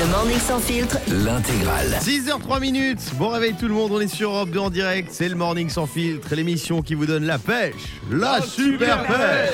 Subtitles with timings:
[0.00, 0.98] Le morning sans filtre.
[1.08, 1.98] L'intégrale.
[2.00, 5.28] 6h03 minutes, bon réveil tout le monde, on est sur Europe 2 en direct, c'est
[5.28, 9.50] le Morning sans filtre, l'émission qui vous donne la pêche, la, super, pêche.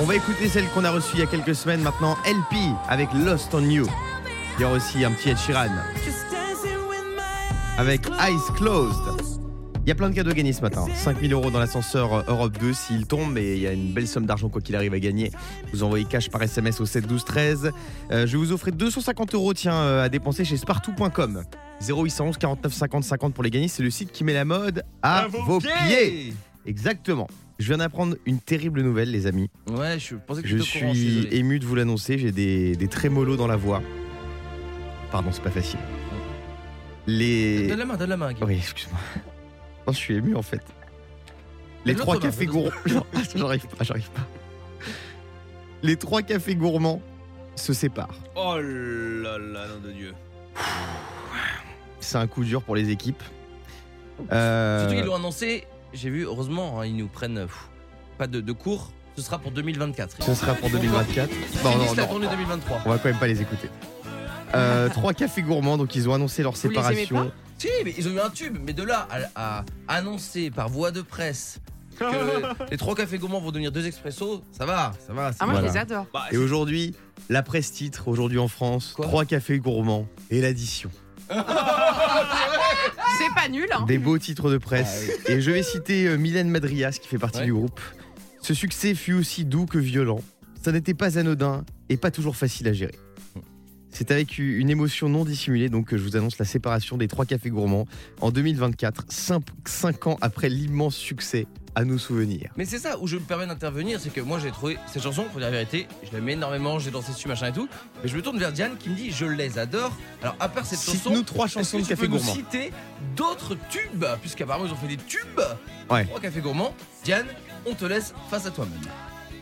[0.00, 2.56] On va écouter celle qu'on a reçue il y a quelques semaines maintenant, LP
[2.88, 3.86] avec Lost on You.
[4.58, 5.68] Il y aura aussi un petit Ed Sheeran
[7.78, 9.21] avec Eyes Closed.
[9.84, 10.86] Il y a plein de cadeaux à gagner ce matin.
[10.94, 14.06] 5000 euros dans l'ascenseur euh, Europe 2 s'il tombe et il y a une belle
[14.06, 15.32] somme d'argent quoi qu'il arrive à gagner.
[15.72, 17.72] Vous envoyez cash par SMS au 7 12 13.
[18.12, 21.42] Euh, je vais vous offrir 250 euros tiens euh, à dépenser chez spartou.com.
[21.80, 23.66] 0811 49 50 50 pour les gagner.
[23.66, 26.32] C'est le site qui met la mode à, vos, pieds.
[26.64, 27.26] Exactement.
[27.58, 29.50] Je viens d'apprendre une terrible nouvelle les amis.
[29.68, 32.18] Ouais, je pensais que Je courant, suis ému de vous l'annoncer.
[32.18, 33.82] J'ai des, des trémolos dans la voix.
[35.10, 35.80] Pardon, c'est pas facile.
[37.08, 37.66] Les.
[37.66, 38.32] Donne la main, donne la main.
[38.32, 38.44] Guy.
[38.44, 39.00] Oui, excuse-moi.
[39.86, 40.62] Non, je suis ému en fait.
[41.84, 42.70] Les trois cafés gourmands.
[42.90, 43.04] Non,
[43.34, 44.22] j'arrive pas, j'arrive pas.
[45.82, 47.02] Les trois cafés gourmands
[47.56, 48.14] se séparent.
[48.36, 50.14] Oh là là, nom de Dieu.
[52.00, 53.22] C'est un coup dur pour les équipes.
[54.30, 57.68] Euh, Surtout qu'ils l'ont annoncé, j'ai vu, heureusement, hein, ils nous prennent pff,
[58.18, 58.92] pas de, de cours.
[59.16, 60.22] Ce sera pour 2024.
[60.24, 61.28] ce sera pour 2024.
[61.62, 62.08] Bon, Non, non, la non.
[62.08, 62.82] tournée 2023.
[62.86, 63.68] On va quand même pas les écouter.
[64.54, 67.32] Euh, trois cafés gourmands, donc ils ont annoncé leur Vous les aimez séparation.
[67.62, 70.90] Si, mais ils ont eu un tube, mais de là à, à annoncer par voie
[70.90, 71.60] de presse
[71.98, 72.04] que
[72.70, 75.32] les trois cafés gourmands vont devenir deux expressos, ça va, ça va.
[75.32, 75.68] c'est Ah, moi, Voilà.
[75.68, 76.06] je les adore.
[76.32, 76.94] Et aujourd'hui,
[77.28, 80.90] la presse titre, aujourd'hui en France, Quoi trois cafés gourmands et l'addition.
[81.30, 81.34] C'est
[83.34, 83.84] pas nul, hein.
[83.86, 85.08] Des beaux titres de presse.
[85.26, 87.44] Et je vais citer euh, Mylène Madrias qui fait partie Ouais.
[87.46, 87.80] du groupe.
[88.40, 90.20] Ce succès fut aussi doux que violent.
[90.62, 92.94] Ça n'était pas anodin et pas toujours facile à gérer.
[93.94, 97.26] C'est avec une émotion non dissimulée donc que je vous annonce la séparation des trois
[97.26, 97.86] cafés gourmands
[98.20, 102.50] en 2024, 5, ans après l'immense succès à nos souvenirs.
[102.56, 105.22] Mais c'est ça où je me permets d'intervenir, c'est que moi j'ai trouvé cette chanson,
[105.24, 107.68] pour dire la vérité, je l'aime énormément, j'ai dansé dessus, machin et tout.
[108.02, 109.92] Mais je me tourne vers Diane qui me dit je les adore.
[110.22, 112.32] Alors à part cette chanson, Cite-nous trois chansons de tu café peux nous gourmand.
[112.34, 112.72] citer
[113.16, 115.40] d'autres tubes, puisqu'apparemment ils ont fait des tubes.
[115.90, 116.04] Ouais.
[116.06, 116.74] Trois cafés gourmands.
[117.04, 117.26] Diane,
[117.66, 118.72] on te laisse face à toi-même.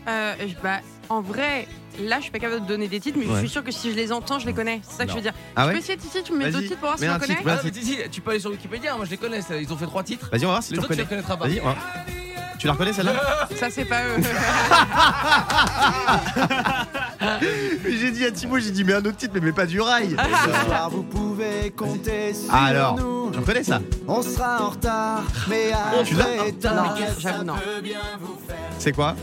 [0.07, 0.79] Euh, je- bah,
[1.11, 1.67] en vrai,
[1.99, 3.33] là, je suis pas capable de donner des titres, mais Ouais.
[3.35, 4.79] je suis sûr que si je les entends, je les connais.
[4.87, 5.33] C'est ça que je veux dire.
[5.55, 7.01] Ah je ouais peux essayer de tu me mets Vas-y, d'autres titres pour voir si
[7.03, 7.59] mets je un le connais titre, Ah,
[8.03, 10.03] mais tu peux aller sur Wikipédia, moi je les connais, ça, ils ont fait trois
[10.03, 10.29] titres.
[10.31, 11.21] Vas-y, on va voir si Les tu autres, tu les reconnais.
[11.21, 11.47] connaîtras pas.
[11.47, 11.75] Vas-y, on va-
[12.59, 14.17] Tu la reconnais celle-là Ça, c'est pas eux.
[17.89, 20.15] J'ai dit à Thibaut, j'ai dit mais un autre titre, mais, mais pas du rail.
[20.65, 23.31] Soir, vous pouvez compter sur Ah, alors, nous.
[23.31, 25.71] tu reconnais ça On sera en retard, mais
[26.05, 26.83] Tu l'as après tard, Non,
[27.19, 27.55] j'avoue, non.
[28.79, 29.15] C'est quoi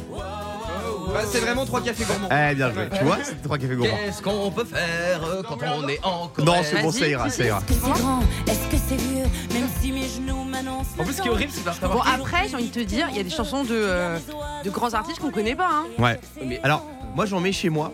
[1.13, 2.29] Bah, c'est vraiment trois cafés gourmands.
[2.31, 2.89] Eh bien joué.
[2.97, 3.97] Tu vois, c'est trois cafés gourmands.
[4.05, 7.31] Qu'est-ce qu'on peut faire euh, quand on est en colère Non, c'est bon, ça ira,
[7.31, 7.63] ça ira.
[7.67, 9.25] Est-ce que c'est grand Est-ce que c'est vieux?
[9.55, 12.01] Même si mes genoux m'annoncent En plus, ce qui est horrible, c'est parce que Bon,
[12.01, 14.19] après, j'ai envie de te dire, il y a des chansons de, euh,
[14.65, 15.69] de grands artistes qu'on connaît pas.
[15.71, 15.87] Hein.
[15.99, 16.21] Ouais.
[16.45, 17.93] Mais- Alors, moi j'en mets chez moi.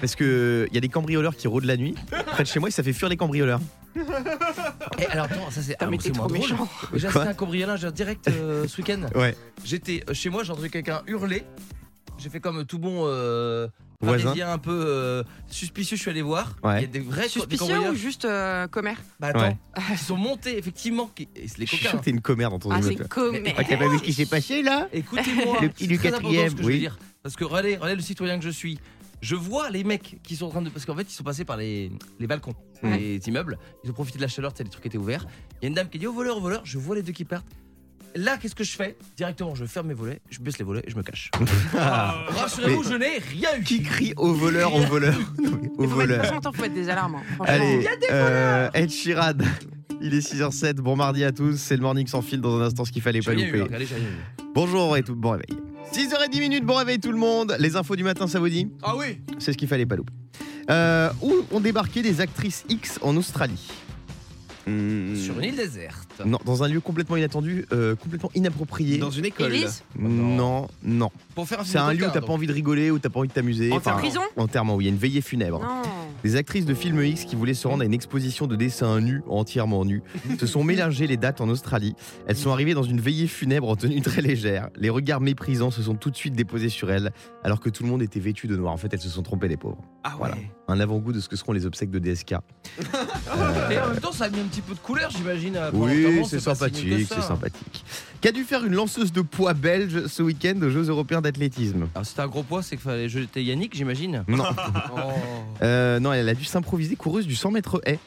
[0.00, 1.94] Parce que il y a des cambrioleurs qui rôdent la nuit
[2.28, 3.60] près de chez moi et ça fait fuir les cambrioleurs.
[4.98, 6.32] Eh, alors attends, ça c'est moins trop drôle.
[6.32, 6.68] méchant.
[6.94, 9.00] J'ai assisté à un cambriolage direct euh, ce week-end.
[9.14, 9.36] Ouais.
[9.64, 11.44] J'étais chez moi, j'ai entendu quelqu'un hurler.
[12.24, 13.68] J'ai fait comme tout bon euh,
[14.00, 14.24] Voisin.
[14.24, 15.94] parisien un peu euh, suspicieux.
[15.98, 16.56] Je suis allé voir.
[16.62, 16.78] Ouais.
[16.78, 18.96] Il y a des vrais des Suspicieux ou juste euh, commère?
[19.20, 19.56] Bah attends, Ouais.
[19.92, 21.10] ils sont montés effectivement.
[21.14, 21.90] qui- et c'est les Je suis coquins.
[21.90, 23.08] sûr que t'es une commère dans ton Ah, c'est immeuble.
[23.10, 23.54] commère.
[23.58, 24.88] Ah, t'as pas vu ce qui s'est passé là?
[24.94, 26.72] Écoutez-moi, Le petit c'est du très important quatrième, ce que je oui.
[26.72, 26.98] veux dire.
[27.22, 28.78] Parce que regardez, regardez le citoyen que je suis.
[29.20, 30.70] Je vois les mecs qui sont en train de.
[30.70, 32.96] Parce qu'en fait, ils sont passés par les, les balcons Ouais.
[33.18, 33.58] des immeubles.
[33.84, 35.26] Ils ont profité de la chaleur, tu sais, les trucs étaient ouverts.
[35.60, 36.62] Il y a une dame qui dit au voleur, au voleur.
[36.64, 37.46] Je vois les deux qui partent.
[38.16, 40.90] Là, qu'est-ce que je fais Directement, je ferme mes volets, je baisse les volets et
[40.90, 41.30] je me cache.
[41.74, 43.62] Rassurez-vous, Mais- je n'ai rien eu.
[43.64, 46.40] Qui crie au voleur, au voleur Non, Au Il de toute voleur.
[46.54, 47.16] faut mettre des alarmes.
[47.16, 47.44] hein.
[47.44, 49.32] Allez, euh, Ed Sheeran.
[50.00, 50.74] Il est 6h07.
[50.76, 51.56] Bon mardi à tous.
[51.56, 52.40] C'est le morning sans fil.
[52.40, 53.62] Dans un instant, ce qu'il fallait pas eu, louper.
[53.62, 53.86] regardez.
[54.54, 55.14] Bonjour et tout.
[55.16, 55.58] Bon réveil.
[55.92, 56.64] 6h10 minutes.
[56.64, 57.56] Bon réveil tout le monde.
[57.58, 60.12] Les infos du matin, ça vous dit Ah oui C'est ce qu'il fallait pas louper.
[60.70, 63.68] Euh, où ont débarqué des actrices X en Australie?
[64.66, 66.22] Hmm, Sur une île déserte.
[66.24, 68.98] Non, dans un lieu complètement inattendu, euh, complètement inapproprié.
[68.98, 69.52] Dans une école.
[69.52, 71.10] Élise Non, non.
[71.34, 73.08] Pour faire un C'est film un lieu où t'as pas envie de rigoler, où t'as
[73.10, 73.72] pas envie de t'amuser.
[73.72, 75.60] En Enfin, prison Enterrement, où il y a une veillée funèbre.
[75.60, 75.82] Non.
[76.22, 79.22] Des actrices de films X qui voulaient se rendre à une exposition de dessins nus,
[79.28, 80.02] entièrement nus,
[80.40, 81.94] se sont mélangées les dates en Australie.
[82.26, 84.70] Elles sont arrivées dans une veillée funèbre en tenue très légère.
[84.76, 87.12] Les regards méprisants se sont tout de suite déposés sur elles,
[87.42, 88.72] alors que tout le monde était vêtu de noir.
[88.72, 89.82] En fait, elles se sont trompées, les pauvres.
[90.02, 90.16] Ah ouais.
[90.18, 90.36] Voilà.
[90.66, 92.32] Un avant-goût de ce que seront les obsèques de DSK.
[93.70, 95.56] Et en même temps, ça a mis un petit peu de couleur, j'imagine.
[95.56, 97.84] euh, Oui, c'est sympathique, c'est sympathique.
[98.20, 101.88] Qu'a dû faire une lanceuse de poids belge ce week-end aux Jeux européens d'athlétisme?
[101.94, 104.24] Alors, c'était un gros poids, c'est qu'il fallait jeter Yannick, j'imagine?
[104.26, 104.44] Non.
[104.96, 105.10] Oh.
[105.62, 107.98] Euh, non, elle a dû s'improviser coureuse du 100 mètres haie.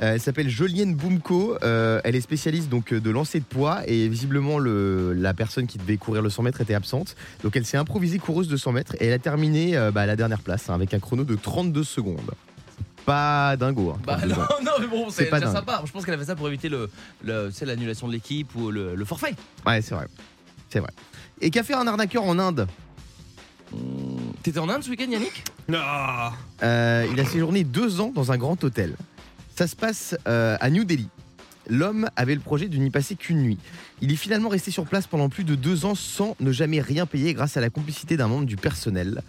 [0.00, 1.58] Euh, elle s'appelle Jolienne Boumko.
[1.62, 5.66] Euh, elle est spécialiste donc euh, de lancer de poids et visiblement le, la personne
[5.66, 7.16] qui devait courir le 100 mètres était absente.
[7.42, 10.06] Donc elle s'est improvisée coureuse de 100 mètres et elle a terminé euh, bah, à
[10.06, 12.30] la dernière place hein, avec un chrono de 32 secondes.
[13.04, 13.90] Pas dingo.
[13.96, 15.52] Hein, Bah 32 non, non, mais bon, C'est déjà dingue.
[15.52, 15.82] sympa.
[15.84, 16.88] Je pense qu'elle a fait ça pour éviter le,
[17.62, 19.34] l'annulation de l'équipe ou le, le forfait.
[19.66, 20.06] Ouais, c'est vrai.
[20.68, 20.90] C'est vrai.
[21.40, 22.68] Et qu'a fait un arnaqueur en Inde?
[24.42, 25.44] T'étais en Inde ce week-end, Yannick?
[25.68, 25.78] Non.
[26.62, 28.94] Euh, il a séjourné deux ans dans un grand hôtel.
[29.58, 31.08] Ça se passe euh, à New Delhi.
[31.68, 33.58] L'homme avait le projet de n'y passer qu'une nuit.
[34.00, 37.06] Il est finalement resté sur place pendant plus de deux ans sans ne jamais rien
[37.06, 39.20] payer grâce à la complicité d'un membre du personnel.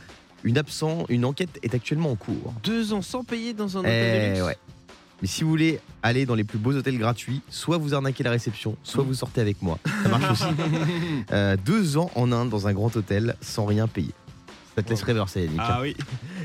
[0.44, 2.54] Une, absent, une enquête est actuellement en cours.
[2.64, 4.46] Deux ans sans payer dans un hôtel de Eh luxe.
[4.46, 4.58] ouais.
[5.24, 8.30] Mais si vous voulez aller dans les plus beaux hôtels gratuits, soit vous arnaquez la
[8.30, 9.80] réception, soit vous sortez avec moi.
[10.04, 10.44] Ça marche aussi.
[11.32, 14.14] Euh, deux ans en Inde dans un grand hôtel sans rien payer.
[14.82, 15.00] Ça te.
[15.60, 15.96] Ah oui.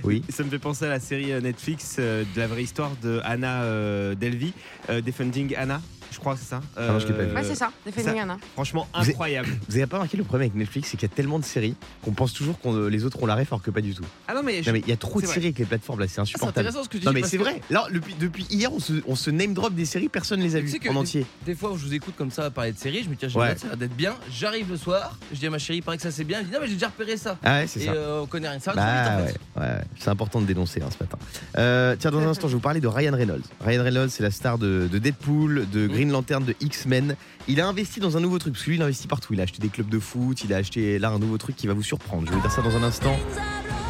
[0.04, 0.22] Oui.
[0.28, 3.20] Ça me fait penser à la série euh, Netflix euh, de la vraie histoire de
[3.24, 4.52] Anna euh, Delvey,
[4.90, 5.80] euh, Defending Anna.
[6.14, 6.60] Je crois que c'est ça.
[6.76, 7.30] Ah non, je l'ai pas vu.
[7.30, 7.70] Euh, Ouais, c'est ça.
[7.84, 8.36] Defending Anna.
[8.54, 9.48] Franchement Vous êtes- incroyable.
[9.68, 11.74] Vous avez pas remarqué le problème avec Netflix, c'est qu'il y a tellement de séries
[12.04, 14.04] qu'on pense toujours que les autres ont la ref alors que pas du tout.
[14.28, 15.34] Ah non mais, je- il y a trop de c'est vrai.
[15.34, 16.66] séries avec les plateformes là, c'est C'est insupportable.
[16.68, 17.06] intéressant ce que tu dis.
[17.06, 17.60] Non mais c'est que vrai.
[17.70, 20.60] Là depuis, depuis hier on se, on se name drop des séries, personne les a
[20.60, 21.26] vues en des- entier.
[21.44, 23.38] Des fois je vous écoute comme ça parler de séries, je me dis, tiens, j'ai
[23.38, 23.56] Ouais.
[23.56, 24.14] ça d'être bien.
[24.30, 26.38] J'arrive le soir, je dis à ma chérie, il paraît que ça c'est bien.
[26.40, 27.36] Elle dit, non, mais j'ai déjà repéré ça.
[27.42, 27.92] Ah ouais c'est Et ça.
[27.92, 28.60] euh, on connaît rien.
[28.60, 29.32] Ça va trop Bah vite en ouais,
[29.66, 29.74] fait.
[29.74, 31.18] ouais, c'est important de dénoncer hein, ce matin.
[31.58, 33.42] Euh, tiens, dans un instant, je vais vous parler de Ryan Reynolds.
[33.64, 37.16] Ryan Reynolds, c'est la star de, de Deadpool, de Green Lantern, de X-Men.
[37.48, 39.34] Il a investi dans un nouveau truc, parce que lui, il investit partout.
[39.34, 41.66] Il a acheté des clubs de foot, il a acheté là un nouveau truc qui
[41.66, 42.24] va vous surprendre.
[42.26, 43.16] Je vais vous dire ça dans un instant.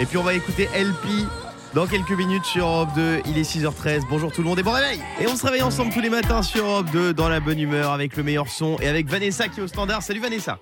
[0.01, 1.27] Et puis, on va écouter LP
[1.75, 3.21] dans quelques minutes sur Europe 2.
[3.27, 4.03] Il est 6h13.
[4.09, 6.43] Bonjour tout le monde et bon réveil Et on se réveille ensemble tous les matins
[6.43, 9.61] sur Europe 2 dans la bonne humeur avec le meilleur son et avec Vanessa qui
[9.61, 10.03] est au standard.
[10.03, 10.59] Salut Vanessa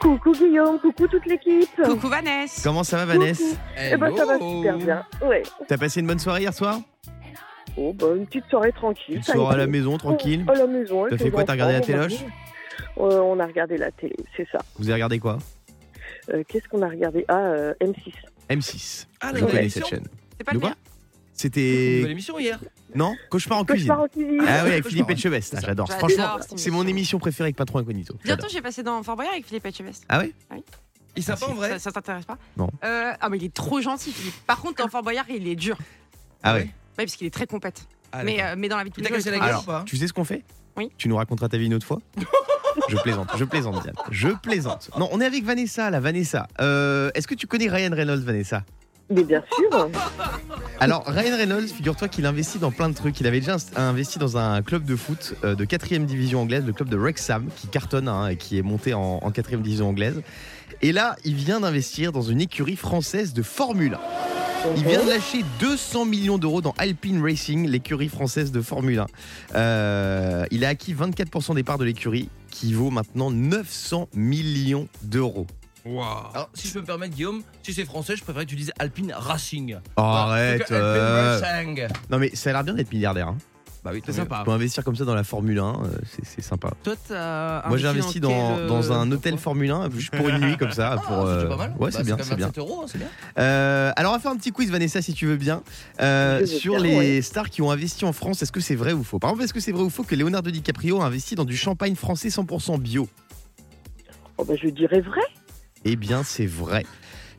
[0.00, 1.70] Coucou Guillaume, coucou toute l'équipe.
[1.84, 2.60] Coucou Vanessa.
[2.64, 3.44] Comment ça va Vanessa?
[3.78, 5.06] Eh ben ça va super bien.
[5.24, 5.44] Ouais.
[5.68, 6.80] T'as passé une bonne soirée hier soir?
[7.76, 9.16] Oh bah une petite soirée tranquille.
[9.16, 9.72] Une soirée à la été.
[9.72, 11.06] maison, tranquille À la maison.
[11.08, 12.14] T'as fait quoi, t'as regardé la téloche
[12.96, 14.58] on a- Euh, On a regardé la télé, c'est ça.
[14.78, 15.38] Vous avez regardé quoi?
[16.30, 17.24] Euh, Qu'est-ce qu'on a regardé?
[17.28, 18.12] Ah, euh, M6.
[18.50, 19.06] M6.
[19.20, 20.04] Ah, Je la connais nouvelle cette chaîne.
[20.38, 20.74] C'est pas De le quoi.
[21.32, 21.94] C'était.
[21.96, 22.58] Nouvelle émission hier.
[22.94, 23.88] Non Cauchemar en je cuisine.
[23.88, 24.38] pars en cuisine.
[24.46, 25.10] Ah oui, avec Philippe.
[25.10, 25.54] Etchebest.
[25.56, 25.60] Ah.
[25.64, 25.90] J'adore.
[25.90, 27.18] Franchement, c'est mon émission.
[27.18, 28.14] préférée avec Patron Incognito.
[28.22, 30.04] Bientôt, j'ai passé dans Fort Boyard avec Philippe Etchebest.
[30.08, 30.32] Ah ouais?
[31.16, 31.70] Il est sympa en vrai?
[31.70, 32.38] Ça, ça t'intéresse pas?
[32.56, 32.68] Non.
[32.84, 34.34] Euh, ah, mais il est trop gentil, Philippe.
[34.46, 35.76] Par contre, dans Fort Boyard, il est dur.
[36.42, 36.68] Ah ouais.
[36.98, 37.86] Ouais, parce qu'il est très compète.
[38.12, 39.18] Ah, mais, euh, mais dans la vie de tous les jours.
[39.18, 40.44] il est très pas Tu sais ce qu'on fait
[40.76, 40.90] Oui.
[40.98, 41.98] Tu nous raconteras ta vie une autre fois
[42.88, 43.94] Je plaisante, je plaisante, Diane.
[44.10, 44.90] Je plaisante.
[44.98, 46.46] Non, on est avec Vanessa, là, Vanessa.
[46.60, 48.64] Euh, Est-ce que tu connais Ryan Reynolds, Vanessa?
[49.10, 49.90] Mais bien sûr.
[50.80, 53.20] Alors, Ryan Reynolds, figure-toi qu'il investit dans plein de trucs.
[53.20, 56.72] Il avait déjà investi dans un club de foot euh, de 4 division anglaise, le
[56.72, 60.22] club de Wrexham, qui cartonne hein, et qui est monté en, en 4 division anglaise.
[60.80, 63.98] Et là, il vient d'investir dans une écurie française de Formule 1.
[64.76, 69.06] Il vient de lâcher 200 millions d'euros dans Alpine Racing, l'écurie française de Formule 1.
[69.54, 75.46] Euh, il a acquis 24% des parts de l'écurie, qui vaut maintenant 900 millions d'euros.
[75.84, 76.04] Waouh.
[76.32, 78.72] Alors, si je peux me permettre, Guillaume, si c'est français, je préférais que tu dises
[78.78, 79.76] Alpine Racing.
[79.78, 81.40] Oh, Voilà, arrête Alpine euh.
[81.40, 81.86] Racing.
[82.08, 83.28] Non mais ça a l'air bien d'être milliardaire.
[83.28, 83.38] Hein.
[83.84, 84.42] Bah oui, C'est sympa.
[84.44, 86.70] Pour investir comme ça dans la Formule 1, euh, c'est- c'est sympa.
[86.84, 90.28] Toi, t'as Moi j'ai investi dans, quel, euh, dans un hôtel Formule 1 juste pour
[90.28, 90.92] une nuit comme ça.
[90.98, 91.70] Ah, Pour, c'est euh, pas mal.
[91.80, 92.46] Ouais, Bah, c'est bien, quand c'est même bien.
[92.46, 93.08] 27 euros, hein, c'est bien.
[93.38, 95.62] Euh, alors on va faire un petit quiz Vanessa si tu veux bien
[96.00, 97.22] Euh, sur bien, les ouais.
[97.22, 98.40] stars qui ont investi en France.
[98.42, 99.18] Est-ce que c'est vrai ou faux?
[99.18, 101.56] Par exemple, est-ce que c'est vrai ou faux que Leonardo DiCaprio a investi dans du
[101.56, 103.08] champagne français 100% bio?
[104.38, 105.20] Oh bah je dirais vrai.
[105.84, 106.86] Eh bien, c'est vrai.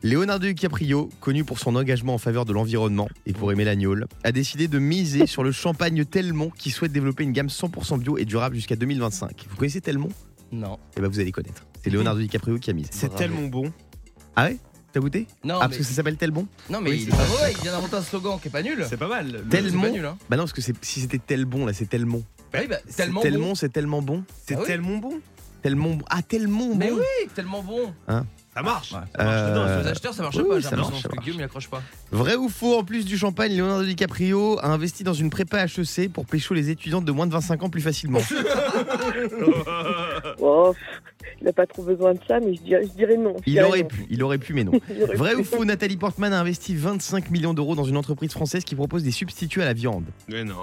[0.08, 4.32] Leonardo DiCaprio, connu pour son engagement en faveur de l'environnement et pour aimer l'agnole, a
[4.32, 8.26] décidé de miser sur le champagne Telmont qui souhaite développer une gamme 100% bio et
[8.26, 9.46] durable jusqu'à 2025.
[9.48, 10.10] Vous connaissez Telmont?
[10.52, 10.78] Non.
[10.98, 11.64] Eh ben vous allez connaître.
[11.82, 12.90] C'est Leonardo DiCaprio qui a misé.
[12.92, 13.72] C'est tellement bon.
[14.36, 14.58] Ah ouais?
[14.92, 15.26] T'as goûté?
[15.42, 16.46] Non, Ah, mais, parce que ça s'appelle Telmont?
[16.68, 17.52] Non, mais Oui, il c'est est pas mauvais.
[17.56, 18.84] Il vient d'inventer un slogan qui est pas nul.
[18.86, 19.26] C'est pas mal.
[19.32, 19.82] Tel- C'est Tellement.
[19.84, 20.18] pas nul, hein.
[20.28, 22.22] Bah non, parce que si c'était Telmont, là, c'est Telmont.
[22.52, 23.54] Bah oui, bah, tellement Telmont, bon.
[23.54, 24.22] c'est tellement bon.
[24.46, 25.14] C'est Ah oui tellement bon.
[25.62, 27.94] Tellement Ah, tellement Mais bon oui, tellement bon.
[28.54, 28.92] Ça marche.
[28.92, 29.82] Ouais, Ça marche Euh, dedans, Sur ça.
[29.82, 30.48] les acheteurs, ça marche oui, pas.
[30.60, 31.24] J'ai l'impression marche, que marche.
[31.24, 31.82] Guillaume, il accroche pas.
[32.12, 36.12] Vrai ou faux, en plus du champagne, Leonardo DiCaprio a investi dans une prépa HEC
[36.12, 38.20] pour pécho les étudiantes de moins de 25 ans plus facilement.
[40.40, 40.74] Oh,
[41.44, 43.34] n'a pas trop besoin de ça, mais je dirais, je dirais non.
[43.38, 43.88] Je Il dirais aurait non.
[43.88, 44.72] pu, il aurait pu, mais non.
[44.90, 48.64] Il Vrai ou faux, Nathalie Portman a investi 25 millions d'euros dans une entreprise française
[48.64, 50.04] qui propose des substituts à la viande.
[50.28, 50.54] Mais non.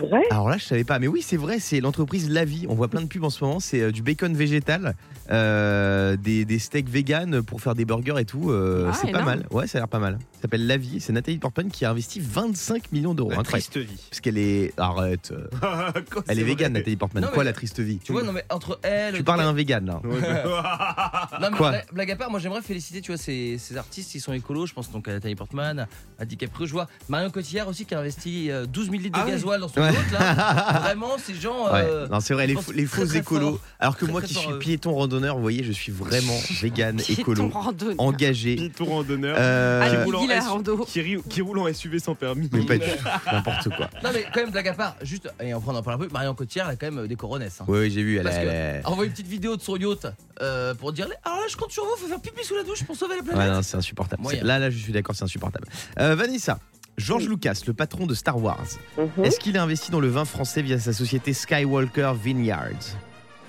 [0.00, 0.22] Vrai?
[0.30, 2.66] Alors là, je savais pas, mais oui, c'est vrai, c'est l'entreprise La Vie.
[2.68, 3.60] On voit plein de pubs en ce moment.
[3.60, 4.94] C'est euh, du bacon végétal,
[5.30, 8.50] euh, des, des steaks vegan pour faire des burgers et tout.
[8.50, 9.46] euh, Ah, c'est pas mal.
[9.50, 10.18] Ouais, ça a l'air pas mal.
[10.42, 11.00] S'appelle La Vie.
[11.00, 13.30] C'est Nathalie Portman qui a investi 25 millions d'euros.
[13.30, 13.68] La Incroyable.
[13.70, 14.00] triste vie.
[14.10, 14.72] Parce qu'elle est.
[14.78, 15.32] Arrête.
[15.32, 15.90] euh,
[16.28, 16.72] Elle est végane.
[16.72, 17.22] Nathalie Portman.
[17.22, 17.98] Non, mais- Quoi, la triste vie?
[18.02, 19.14] Tu vois, non mais entre elle.
[19.14, 20.00] Tu parles à un vegan là.
[21.40, 21.70] Non mais Quoi?
[21.70, 24.66] blague, blague à part, moi j'aimerais féliciter tu vois ces, ces artistes, ils sont écolos,
[24.66, 25.86] je pense donc à Nathalie Portman,
[26.18, 29.24] à DiCaprio, je vois Marion Cotillard aussi qui a investi euh, 12 000 litres Ah
[29.24, 29.32] de oui.
[29.32, 29.92] gasoil dans son Ouais.
[29.92, 30.80] yacht là.
[30.82, 31.66] Vraiment ces gens.
[31.66, 33.50] Ouais, euh, non, c'est vrai, je les, pense faux- les très, faux très écolos.
[33.52, 33.60] fort.
[33.78, 34.58] Alors que Très, moi très qui fort, suis euh.
[34.58, 37.94] piéton randonneur, vous voyez, je suis vraiment vegan, Piéton écolo, randonneur.
[37.98, 38.56] engagé.
[38.56, 39.36] Piéton randonneur.
[39.38, 40.84] Euh, Ah, roule en Rando.
[40.84, 42.48] qui, roule en SUV sans permis.
[42.52, 43.88] mais pas du tout, n'importe quoi.
[44.02, 46.12] Non mais quand même blague à part, juste et on prend en parle un peu,
[46.12, 47.60] Marion Cotillard elle a quand même euh, des coronesses.
[47.60, 47.64] Hein.
[47.68, 50.06] Oui, oui, j'ai vu, elle, Parce elle- elle- envoie une petite vidéo de son yacht
[50.42, 52.84] euh, pour dire alors là je compte sur vous, faut faire pipi sous la douche
[52.84, 53.52] pour sauver la Ouais, planète.
[53.52, 54.22] non, c'est insupportable.
[54.42, 55.66] Là, là, je suis d'accord, c'est insupportable.
[55.98, 56.58] Euh, Vanessa,
[56.96, 58.66] George Lucas, le patron de Star Wars,
[58.96, 59.24] Mhm.
[59.24, 62.96] est-ce qu'il a investi dans le vin français via sa société Skywalker Vineyards?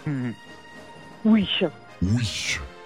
[0.08, 0.34] Oui.
[1.26, 1.48] Oui,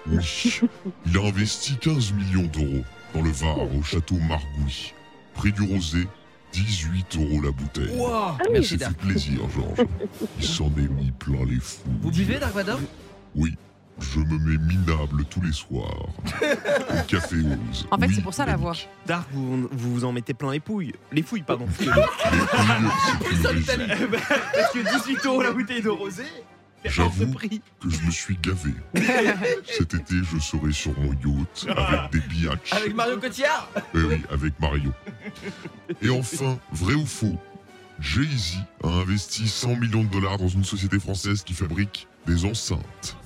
[0.08, 0.60] oui.
[1.06, 4.92] Il a investi 15 millions d'euros dans le Var au château Margouis.
[5.34, 6.06] Prix du rosé,
[6.52, 7.96] 18 euros la bouteille.
[7.96, 8.92] Wow, merci Dark.
[9.00, 9.88] fait plaisir, Georges.
[10.38, 11.80] Il s'en est mis plein les fous.
[12.02, 12.78] Vous buvez Dark Vador?
[13.34, 13.54] Oui,
[14.00, 16.06] je me mets minable tous les soirs.
[16.42, 17.86] Au café Rose.
[17.90, 18.74] En fait, Oui, c'est pour ça la voix.
[19.06, 20.92] Dark, vous, vous vous en mettez plein les pouilles.
[21.12, 21.66] Les fouilles, pardon.
[21.80, 21.96] Les pouilles,
[23.42, 24.08] c'est raison
[24.54, 26.24] Parce que 18 euros la bouteille de rosé,
[26.84, 27.32] J'avoue.
[27.34, 28.72] que je me suis gavé.
[29.66, 32.72] Cet été, je serai sur mon yacht avec des biatchs.
[32.72, 34.92] Avec Marion Cotillard Eh oui, avec Mario.
[36.02, 37.38] Et enfin, vrai ou faux
[38.00, 43.16] Jay-Z a investi 100 millions de dollars dans une société française qui fabrique des enceintes.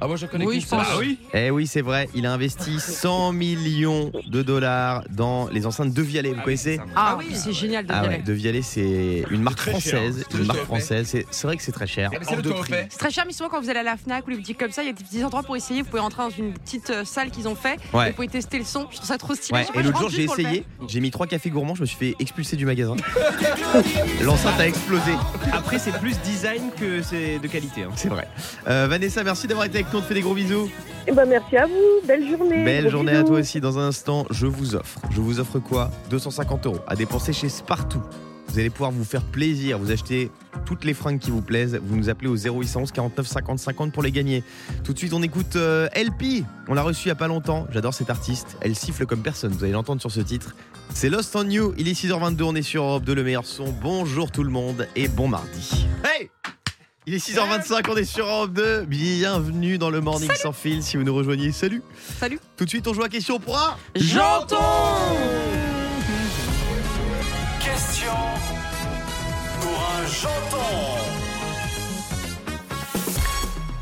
[0.00, 0.84] Ah moi je connais Oui, je pense.
[0.88, 5.66] Ah oui Eh oui, c'est vrai, il a investi 100 millions de dollars dans les
[5.66, 8.22] enceintes de Vialet, vous connaissez Ah oui, c'est génial de Ah ouais, Vialet.
[8.22, 10.24] De Vialet, c'est une marque cher, française.
[10.30, 11.16] c'est une marque française.
[11.30, 12.10] C'est vrai que c'est très cher.
[12.14, 14.36] Ah, mais c'est très cher, mais souvent quand vous allez à la Fnac ou les
[14.36, 15.82] boutiques comme ça, il y a des petits endroits pour essayer.
[15.82, 17.78] Vous pouvez rentrer dans une petite euh, salle qu'ils ont fait.
[17.92, 18.08] Ouais.
[18.10, 18.86] Vous pouvez tester le son.
[18.90, 19.58] Je trouve ça trop stylé.
[19.60, 22.14] Ouais, et l'autre jour j'ai essayé, j'ai mis trois cafés gourmands, je me suis fait
[22.18, 22.96] expulser du magasin.
[24.22, 25.12] L'enceinte a explosé,
[25.52, 27.82] Après, c'est plus design que c'est de qualité.
[27.82, 27.90] hein.
[27.96, 28.26] c'est vrai.
[28.68, 30.68] Euh, Vanessa, merci d'avoir été avec nous, on te fait des gros bisous.
[31.06, 32.06] Eh ben, merci à vous.
[32.06, 32.64] Belle journée.
[32.64, 33.60] Belle Gros journée à toi aussi.
[33.60, 34.98] Dans un instant, je vous offre.
[35.10, 35.90] Je vous offre quoi?
[36.10, 38.00] 250 euros à dépenser chez Spartoo.
[38.48, 40.30] Vous allez pouvoir vous faire plaisir, vous achetez
[40.64, 41.78] toutes les fringues qui vous plaisent.
[41.82, 44.42] Vous nous appelez au 0811 49 50 50 pour les gagner.
[44.82, 46.44] Tout de suite, on écoute euh, LP.
[46.68, 47.66] On l'a reçu il y a pas longtemps.
[47.70, 48.56] J'adore cette artiste.
[48.60, 49.52] Elle siffle comme personne.
[49.52, 50.54] Vous allez l'entendre sur ce titre.
[50.94, 51.74] C'est Lost on You.
[51.76, 52.42] Il est 6h22.
[52.42, 53.74] On est sur Europe 2, le meilleur son.
[53.82, 55.86] Bonjour tout le monde et bon mardi.
[56.04, 56.30] Hey
[57.06, 58.84] il est 6h25, on est sur Europe 2.
[58.86, 60.82] Bienvenue dans le Morning sans fil.
[60.82, 61.82] Si vous nous rejoignez, salut.
[62.18, 62.40] Salut.
[62.56, 63.76] Tout de suite, on joue à question pour un.
[63.94, 65.14] J'entends
[67.60, 68.12] Question
[69.60, 70.66] pour un janton.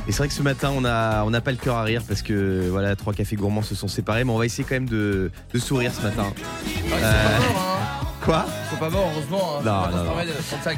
[0.06, 2.02] Et c'est vrai que ce matin, on n'a on n'a pas le cœur à rire
[2.06, 4.24] parce que voilà, trois cafés gourmands se sont séparés.
[4.24, 6.30] Mais on va essayer quand même de, de sourire ce matin.
[8.24, 9.58] Quoi Ils sont pas morts, heureusement.
[9.58, 9.62] Hein.
[9.64, 10.14] Non, non,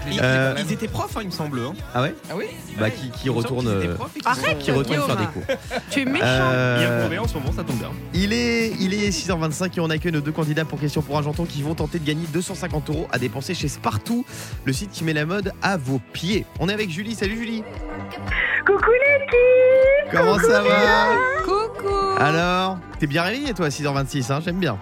[0.08, 0.54] les Euh.
[0.58, 1.60] Ils étaient profs, hein, il me semble.
[1.60, 1.74] hein.
[1.94, 2.46] Ah ouais Ah oui
[2.78, 5.42] Bah qui, qui Il retourne, euh, Arrête, qui retourne faire des cours.
[5.90, 6.24] Tu es méchant.
[6.26, 7.90] Euh, sont bien tombés en ce moment, ça tombe bien.
[8.14, 11.22] il est, il est 6h25 et on accueille nos deux candidats pour question pour un
[11.22, 14.24] janton qui vont tenter de gagner 250 euros à dépenser chez Spartoo,
[14.64, 16.44] le site qui met la mode à vos pieds.
[16.58, 17.14] On est avec Julie.
[17.14, 17.62] Salut Julie.
[18.66, 20.10] Coucou l'équipe.
[20.12, 21.94] Comment ça va Coucou.
[22.18, 24.76] Alors, t'es bien réveillé toi à 6h26, hein, j'aime bien.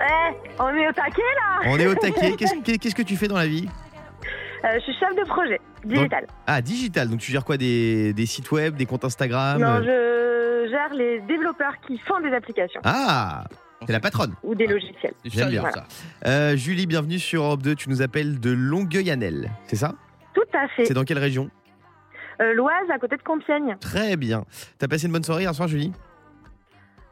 [0.00, 1.60] Eh, on est au taquet là.
[1.66, 2.32] On est au taquet.
[2.38, 3.68] Qu'est-ce que- qu'est-ce que tu fais dans la vie
[4.64, 6.26] Euh, je suis chef de projet digital.
[6.46, 7.08] Ah, digital.
[7.08, 10.94] Donc tu gères quoi des, des sites web, des comptes Instagram non, euh, je gère
[10.94, 13.44] les développeurs qui font des applications Ah,
[13.86, 14.34] t'es la patronne.
[14.44, 15.14] ou des logiciels.
[15.24, 15.70] C'est J'aime sérieux, bien.
[15.72, 15.84] ça.
[16.26, 17.74] Euh, Julie, bienvenue sur Europe 2.
[17.74, 19.94] Tu nous appelles de Longueuil-Annel, c'est ça?
[20.34, 20.84] Tout à fait.
[20.84, 21.50] C'est dans quelle région?
[22.40, 23.76] Euh, L'Oise à côté de Compiègne.
[23.80, 24.44] Très bien.
[24.78, 25.92] T'as passé une bonne soirée hier soir, Julie?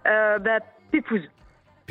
[0.06, 0.58] Euh, bah,
[0.92, 1.22] Pépouze.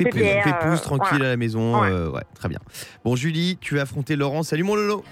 [0.04, 1.26] Pépouze, euh, Pépouze, tranquille voilà.
[1.26, 1.80] à la maison.
[1.80, 1.90] Ouais.
[1.90, 2.58] euh, ouais, très bien.
[3.04, 4.42] Bon, Julie, tu vas affronter Laurent.
[4.42, 5.04] Salut mon Lolo.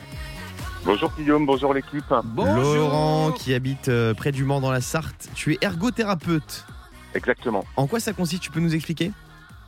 [0.84, 2.04] Bonjour Guillaume, bonjour l'équipe.
[2.24, 2.74] Bonjour.
[2.74, 5.28] Laurent, qui habite euh, près du Mans dans la Sarthe.
[5.34, 6.64] Tu es ergothérapeute.
[7.14, 7.64] Exactement.
[7.76, 9.12] En quoi ça consiste Tu peux nous expliquer?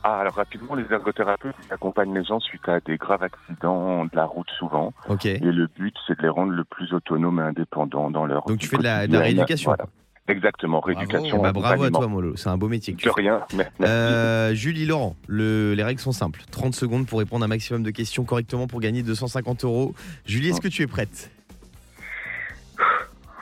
[0.03, 4.15] Ah, alors rapidement, les ergothérapeutes ils accompagnent les gens suite à des graves accidents de
[4.15, 4.93] la route souvent.
[5.09, 5.25] Ok.
[5.27, 8.57] Et le but, c'est de les rendre le plus autonomes et indépendants dans leur Donc
[8.57, 9.69] tu fais de la, de la rééducation.
[9.69, 9.85] Voilà.
[10.27, 11.41] Exactement, rééducation.
[11.41, 12.35] Bah, bravo à toi, mon Lolo.
[12.37, 12.93] C'est un beau métier.
[12.93, 13.71] que De rien, merci.
[13.81, 16.41] Euh, Julie Laurent, le- les règles sont simples.
[16.51, 19.93] 30 secondes pour répondre à un maximum de questions correctement pour gagner 250 euros.
[20.25, 21.31] Julie, est-ce que tu es prête?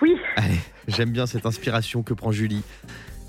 [0.02, 0.16] Oui.
[0.38, 2.64] Allez, j'aime bien cette inspiration que prend Julie.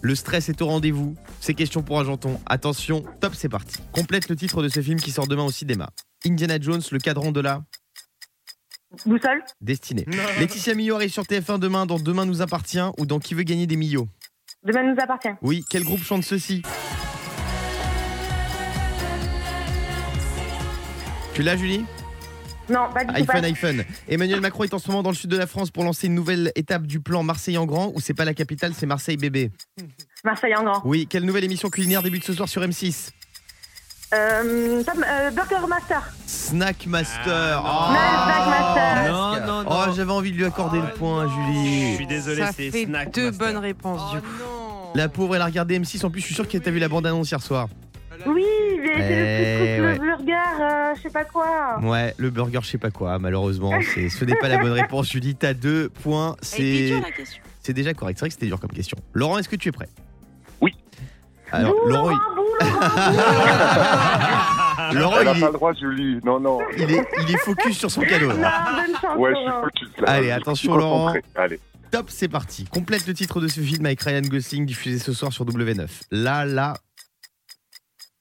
[0.02, 1.14] Le stress est au rendez-vous.
[1.40, 2.40] C'est question pour un janton.
[2.46, 3.76] Attention, top, c'est parti.
[3.92, 5.90] Complète le titre de ce film qui sort demain au cinéma.
[6.24, 7.62] Indiana Jones, le cadran de la
[9.06, 9.42] Boussole.
[9.60, 10.04] destinée.
[10.38, 13.66] Laetitia Millot arrive sur TF1 demain dans Demain nous appartient ou dans Qui veut gagner
[13.66, 14.08] des millions.
[14.64, 15.30] Demain nous appartient.
[15.42, 16.62] Oui, quel groupe chante ceci?
[21.34, 21.84] Tu l'as, Julie?
[22.68, 23.20] Non, pas du tout.
[23.20, 23.46] iPhone, pas.
[23.46, 23.84] iPhone.
[24.08, 26.14] Emmanuel Macron est en ce moment dans le sud de la France pour lancer une
[26.14, 29.50] nouvelle étape du plan Marseille en grand, ou c'est pas la capitale, c'est Marseille bébé.
[30.24, 30.82] Marseille en grand.
[30.84, 33.10] Oui, quelle nouvelle émission culinaire débute ce soir sur M6
[34.12, 36.02] Euh, Tom- euh, Burger Master.
[36.26, 37.62] Snack Master.
[37.64, 39.12] Ah, Snack Master.
[39.12, 39.70] Non, non, non.
[39.88, 41.94] Oh, j'avais envie de lui accorder le point, Je Julie.
[41.94, 43.46] suis désolé, Ça c'est fait Snack deux Master.
[43.52, 44.26] bonnes réponses du coup.
[44.96, 46.04] La pauvre, elle a regardé M6.
[46.04, 47.68] En plus, je suis sûr qu'elle t'a vu la bande-annonce hier soir.
[48.26, 48.44] Oui,
[48.82, 49.92] mais c'est Eh, le ouais.
[49.92, 51.78] petit truc, le burger, euh, je sais pas quoi.
[51.80, 53.18] Ouais, le burger, je sais pas quoi.
[53.20, 55.08] Malheureusement, c'est- ce n'est pas la bonne réponse.
[55.10, 56.36] Julie, t'as deux points.
[56.58, 57.42] Elle était C'est dure la question.
[57.62, 58.18] c'est déjà correct.
[58.18, 58.98] C'est vrai que c'était dur comme question.
[59.14, 59.88] Laurent, est-ce que tu es prêt?
[61.52, 62.80] Alors, Bouh, Laurent, Laurent, Laurent,
[64.90, 64.96] il...
[64.98, 66.18] Laurent, Elle a il pas est, le droit, Julie.
[66.24, 66.58] Non, non.
[66.76, 68.30] il est, il est focus sur son cadeau.
[68.30, 68.38] bouh.
[68.40, 68.64] là.
[68.72, 69.62] Non, bonne chance, Ouais, je suis Laurent.
[69.64, 70.04] focus là.
[70.12, 71.06] Allez, attention.
[71.36, 71.60] Allez.
[71.90, 72.64] Top, c'est parti.
[72.66, 75.88] Complète le titre de ce film avec Ryan Gosling diffusé ce soir sur W9.
[76.12, 76.74] Là, là,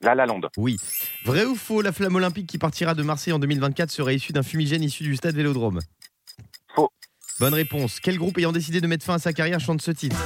[0.02, 0.42] La La Land.
[0.58, 0.78] oui.
[1.26, 4.42] Vrai ou faux, la flamme olympique qui partira de Marseille en 2024 serait issue d'un
[4.44, 5.80] fumigène issu du stade Vélodrome?
[6.76, 6.90] Faux.
[7.40, 8.00] Bonne réponse.
[8.00, 10.18] Quel groupe ayant décidé de mettre fin à sa carrière chante ce titre?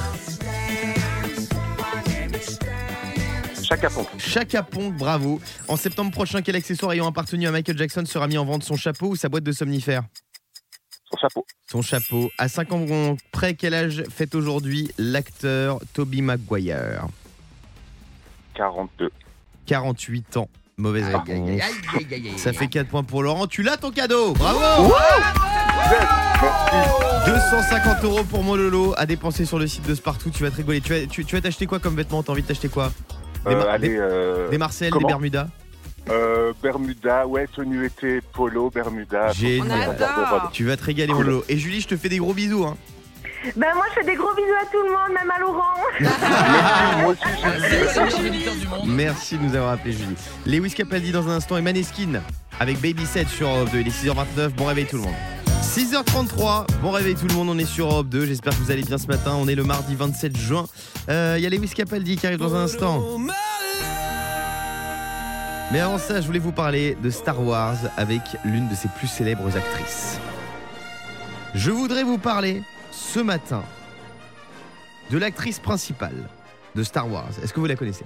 [3.74, 4.08] Chaka Ponk.
[4.18, 5.40] Chaka Ponk, bravo.
[5.66, 8.76] En septembre prochain, quel accessoire ayant appartenu à Michael Jackson sera mis en vente Son
[8.76, 10.04] chapeau ou sa boîte de somnifères
[11.10, 11.44] Son chapeau.
[11.68, 12.30] Son chapeau.
[12.38, 17.08] À 5 ans près, quel âge fête aujourd'hui l'acteur Toby Maguire
[18.54, 19.10] 42.
[19.66, 20.48] 48 ans.
[20.76, 21.60] Mauvaise réponse.
[22.36, 23.48] Ça fait 4 points pour Laurent.
[23.48, 24.94] Tu l'as ton cadeau Bravo
[27.26, 30.30] 250 euros pour mon Lolo à dépenser sur le site de Spartoo.
[30.30, 30.80] Tu vas te rigoler.
[30.80, 32.92] Tu vas tu, tu vas t'acheter quoi comme vêtements T'as envie de t'acheter quoi?
[33.46, 35.48] Des, Euh, mar- allez, des- euh, des Marcel, des Bermudas
[36.10, 39.32] euh, Bermuda, ouais, tenue été, polo, Bermuda.
[39.32, 39.96] Génial.
[40.52, 41.44] Tu vas te régaler mon Lolo.
[41.48, 42.64] Et Julie, je te fais des gros bisous.
[42.64, 42.76] Hein.
[43.56, 45.80] Ben moi je fais des gros bisous à tout le monde, même à Laurent.
[48.86, 50.16] Merci de nous avoir appelé Julie.
[50.46, 52.20] Lewis Capaldi dans un instant et Maneskin
[52.60, 53.80] avec Baby 7 sur Europe 2.
[53.80, 54.48] Il est 6h29.
[54.50, 55.14] Bon réveil tout le monde.
[55.64, 58.82] 6h33, bon réveil tout le monde, on est sur Europe 2, j'espère que vous allez
[58.82, 60.66] bien ce matin, on est le mardi 27 juin.
[61.08, 63.02] Euh, Il y a Lewis Capaldi qui arrive dans un instant.
[65.72, 69.08] Mais avant ça, je voulais vous parler de Star Wars avec l'une de ses plus
[69.08, 70.18] célèbres actrices.
[71.54, 73.62] Je voudrais vous parler ce matin
[75.10, 76.28] de l'actrice principale
[76.76, 77.30] de Star Wars.
[77.42, 78.04] Est-ce que vous la connaissez?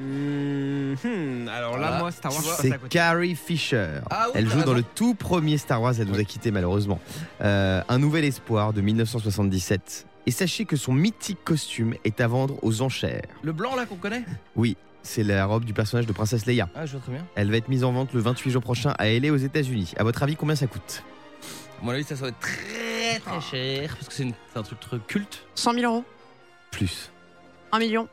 [0.00, 2.88] Hmm, Alors là, moi, Star Wars, C'est.
[2.88, 4.00] Carrie Fisher.
[4.10, 5.94] Ah oui, elle joue dans le tout premier Star Wars.
[5.98, 7.00] Elle nous a quittés malheureusement.
[7.42, 10.06] Euh, un nouvel espoir de 1977.
[10.26, 13.22] Et sachez que son mythique costume est à vendre aux enchères.
[13.42, 14.24] Le blanc là qu'on connaît?
[14.56, 16.68] Oui, c'est la robe du personnage de Princesse Leia.
[16.74, 17.26] Ah, je vois très bien.
[17.34, 19.92] Elle va être mise en vente le 28 juin prochain à LA aux États-Unis.
[19.96, 21.02] À votre avis, combien ça coûte?
[21.80, 25.46] À mon avis, ça, être très très cher parce que c'est un truc très culte.
[25.54, 26.04] 100 000 euros
[26.70, 27.10] Plus.
[27.72, 28.08] 1 million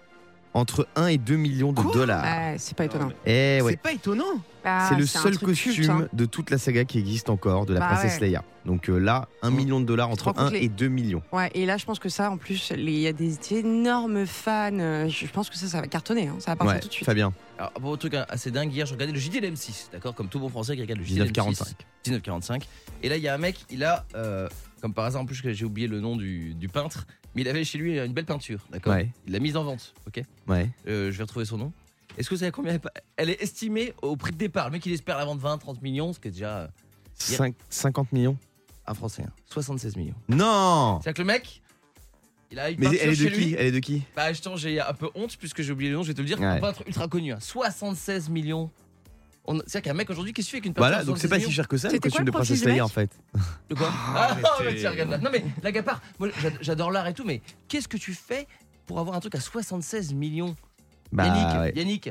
[0.57, 2.23] Entre 1 et 2 millions de dollars.
[2.23, 3.11] Ouais, C'est pas étonnant.
[3.27, 3.71] Eh ouais.
[3.73, 4.23] C'est pas étonnant.
[4.65, 6.07] Ah, C'est le seul culte, costume hein.
[6.13, 8.29] de toute la saga qui existe encore de la Bah princesse ouais.
[8.29, 8.43] Leia.
[8.65, 11.21] Donc euh, là, 1 million de dollars entre rends compte 1 les- et 2 millions.
[11.31, 14.71] Ouais, et là, je pense que ça, en plus, il y a des énormes fans.
[14.79, 16.27] euh, Je pense que ça, ça va cartonner.
[16.27, 17.05] hein, Ça va partir Ouais, tout de suite.
[17.05, 20.27] Fabien, Alors, pour un truc assez dingue, hier, je regardais le JDL M6, d'accord Comme
[20.27, 21.67] tout bon français qui regarde le JDL 1945.
[22.07, 22.67] 1945.
[23.03, 24.49] Et là, il y a un mec, il a, euh,
[24.81, 27.05] comme par hasard, en plus, j'ai oublié le nom du, du peintre,
[27.37, 29.11] mais il avait chez lui une belle peinture, d'accord Ouais.
[29.27, 30.67] Il l'a mise en vente, ok Ouais.
[30.87, 31.71] Euh, Je vais retrouver son nom.
[32.17, 32.79] Est-ce que vous savez combien
[33.15, 34.65] elle, est estimée au prix de départ?
[34.65, 36.67] Le mec, il espère la vendre 20, 30 millions, ce qui est déjà euh,
[37.13, 38.37] Cinq- 50 millions
[38.87, 39.31] un français, hein.
[39.51, 40.15] 76 millions.
[40.29, 41.61] Non C'est-à-dire que le mec,
[42.49, 44.01] il a une Mais elle est de qui Elle est de qui?
[44.15, 46.27] Bah, justement, j'ai un peu honte puisque j'ai oublié le nom, je vais te le
[46.27, 46.39] dire.
[46.39, 46.45] Ouais.
[46.47, 47.39] Un peintre ultra connu, hein.
[47.39, 48.71] 76 millions.
[49.47, 51.27] On- C'est-à-dire qu'un mec aujourd'hui, qu'est-ce qu'il fait avec une peinture Voilà, à donc c'est
[51.27, 53.09] 76 pas si cher que ça le costume quoi le de Princesse Leia en fait.
[53.69, 55.17] De quoi Ah, mais tiens, regarde là.
[55.19, 58.45] Non mais la gapard, moi j'a- j'adore l'art et tout, mais qu'est-ce que tu fais
[58.85, 60.55] pour avoir un truc à 76 millions?
[61.11, 61.73] Bah, Yannick, ouais.
[61.75, 62.09] Yannick,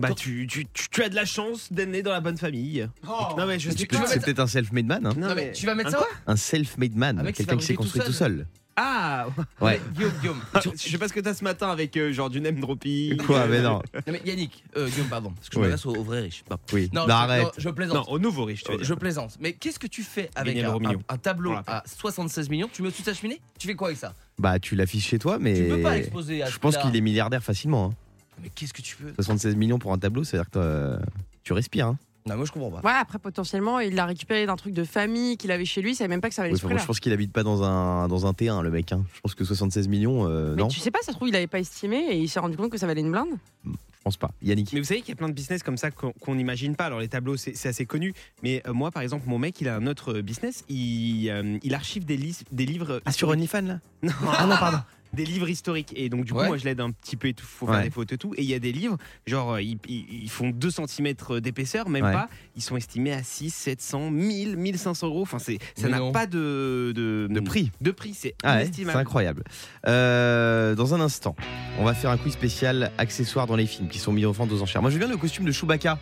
[0.00, 2.88] Bah, tu, tu, tu, tu as de la chance d'être né dans la bonne famille.
[3.04, 5.06] Non, mais je sais tu- tu C'est mettre- peut-être un self-made man.
[5.06, 5.12] hein.
[5.16, 7.32] non, mais tu vas mettre un ça quoi Un self-made man.
[7.34, 8.46] Quelqu'un qui s'est tout construit tout seul.
[8.80, 9.26] Ah
[9.60, 9.80] Ouais.
[9.92, 10.40] Guillaume, Guillaume.
[10.62, 13.16] je, je sais pas ce que t'as ce matin avec euh, genre du name dropping.
[13.16, 13.82] Quoi Mais non.
[13.94, 15.64] Non mais Yannick, euh, Guillaume, pardon, parce que je Ouais.
[15.66, 16.44] m'adresse aux, aux vrais riches.
[16.48, 16.56] Bon.
[16.72, 16.88] Oui.
[16.92, 17.42] Non, Non, je, arrête.
[17.44, 18.06] non, je plaisante.
[18.06, 18.86] Non, au nouveau riche, tu veux dire.
[18.86, 19.36] Je plaisante.
[19.40, 22.68] Mais qu'est-ce que tu fais avec un, tableau à 76 millions?
[22.72, 24.14] Tu mets sous ta cheminée Tu fais quoi avec ça?
[24.38, 25.54] Bah, tu l'affiches chez toi, mais.
[25.54, 27.86] Tu peux pas l'exposer à Je pense qu'il est milliardaire facilement.
[27.86, 27.94] hein.
[28.40, 29.12] Mais qu'est-ce que tu veux?
[29.16, 30.98] 76 millions pour un tableau, c'est-à-dire que toi,
[31.42, 31.88] tu respires.
[31.88, 31.98] Hein.
[32.28, 32.80] Non, moi je comprends pas.
[32.86, 35.92] Ouais, après, potentiellement, il l'a récupéré d'un truc de famille qu'il avait chez lui.
[35.92, 36.80] Il savait même pas que ça valait Oui, ce prix-là.
[36.82, 38.92] je pense qu'il habite pas dans un, dans un T1, le mec.
[38.92, 39.04] hein.
[39.14, 41.36] Je pense que 76 millions, euh, Mais non, tu sais pas, ça se trouve, il
[41.36, 43.28] avait pas estimé et il s'est rendu compte que ça valait une blinde.
[43.64, 43.70] je
[44.04, 44.30] pense pas.
[44.42, 44.72] Yannick.
[44.72, 46.84] Mais vous savez qu'il y a plein de business comme ça qu'on n'imagine pas.
[46.86, 48.14] Alors les tableaux, c'est assez connu.
[48.42, 50.64] Mais euh, moi, par exemple, mon mec, il a un autre business.
[50.68, 53.00] Il, euh, il archive des, lis- des livres.
[53.04, 53.28] Ah, sur.
[53.28, 53.80] OnlyFans là?
[54.02, 54.12] Non.
[54.36, 54.78] Ah non, pardon.
[55.12, 55.92] Des livres historiques.
[55.96, 56.48] Et donc, du coup, Ouais.
[56.48, 57.44] moi, je l'aide un petit peu et tout.
[57.46, 57.82] Faut faire Ouais.
[57.84, 58.34] des photos et tout.
[58.36, 62.12] Et il y a des livres, genre, euh, ils, font 2 cm d'épaisseur, même Ouais.
[62.12, 62.28] pas.
[62.56, 65.22] Ils sont estimés à 6, 700, 1000, 1500 euros.
[65.22, 67.70] Enfin, c'est, ça n'a pas de, de, De prix.
[67.80, 68.98] De prix, c'est Ah ouais, c'est inestimable.
[69.00, 69.44] incroyable.
[69.86, 71.34] Euh, dans un instant,
[71.78, 74.52] on va faire un quiz spécial accessoires dans les films qui sont mis en vente
[74.52, 74.82] aux enchères.
[74.82, 75.98] Moi, je viens le costume de Chewbacca.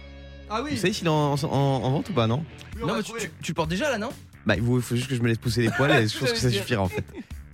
[0.48, 2.44] Ah Vous savez s'il est en, en- en vente ou pas, non
[2.80, 4.10] Non, mais tu, tu- tu le portes déjà là, non?
[4.46, 6.30] Bah, il faut faut juste que je me laisse pousser les poils et je pense
[6.32, 7.04] que ça suffira en fait.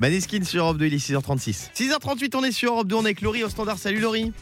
[0.02, 1.70] Maneskin sur Europe 2, il est 6h36.
[1.74, 3.78] 6h38, on est sur Europe 2, on est avec Laurie au standard.
[3.78, 4.32] Salut Laurie.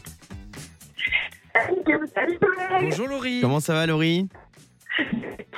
[1.53, 1.77] Salut,
[2.15, 2.89] salut tout le monde.
[2.89, 3.41] Bonjour Laurie.
[3.41, 4.27] Comment ça va Laurie?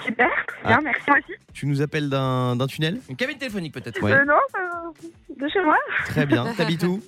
[0.06, 0.30] Super,
[0.66, 0.68] Ah.
[0.68, 1.32] bien, merci moi aussi.
[1.54, 3.00] Tu nous appelles d'un tunnel?
[3.10, 4.02] Une cabine téléphonique peut-être.
[4.04, 4.12] Ouais.
[4.12, 4.92] Euh, non, euh,
[5.42, 5.78] de chez moi.
[6.08, 6.54] Très bien.
[6.58, 7.02] T'habites où?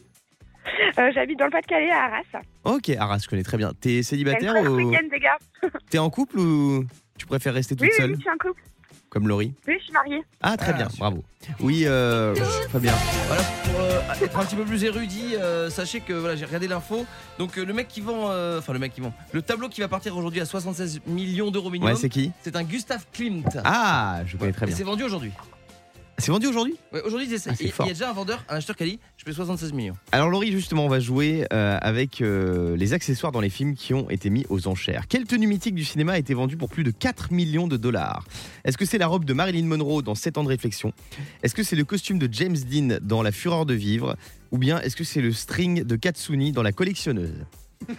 [0.98, 2.44] Euh, J'habite dans le Pas-de-Calais à Arras.
[2.64, 3.74] Ok, Arras, je connais très bien.
[3.78, 5.38] T'es célibataire ou week-end, les gars.
[5.90, 6.86] t'es en couple ou
[7.18, 8.12] tu préfères rester toute Oui, oui, seule?
[8.12, 8.62] oui, je suis en couple.
[9.16, 10.22] Comme Laurie Oui, je suis mariée.
[10.42, 11.24] Ah, très Ah, bien, bravo.
[11.62, 12.36] Oui, euh,
[12.68, 12.92] très bien.
[13.28, 16.68] Voilà, pour euh, être un petit peu plus érudit, euh, sachez que voilà, j'ai regardé
[16.68, 17.06] l'info.
[17.40, 19.80] Donc euh, le mec qui vend, euh, enfin le mec qui vend, le tableau qui
[19.80, 21.94] va partir aujourd'hui à 76 millions d'euros minimum.
[21.94, 23.58] Ouais, c'est qui c'est un Gustav Klimt.
[23.64, 24.76] Ah, je connais très Et bien.
[24.76, 25.32] c'est vendu aujourd'hui.
[26.18, 26.76] C'est vendu aujourd'hui?
[26.94, 27.50] Ouais, aujourd'hui, c'est ça.
[27.52, 29.26] Ah, c'est Il il y a déjà un vendeur, un acheteur qui a dit je
[29.26, 29.96] paie 76 millions.
[30.12, 33.94] Alors Laurie, justement, on va jouer euh, avec euh, les accessoires dans les films qui
[33.94, 35.08] ont été mis aux enchères.
[35.08, 38.26] Quelle tenue mythique du cinéma a été vendue pour plus de 4 millions de dollars?
[38.64, 40.94] Est-ce que c'est la robe de Marilyn Monroe dans 7 ans de réflexion?
[41.44, 44.16] Est-ce que c'est le costume de James Dean dans La Fureur de vivre?
[44.52, 47.46] Ou bien est-ce que c'est le string de Katsuni dans La collectionneuse?
[47.90, 47.94] Oh,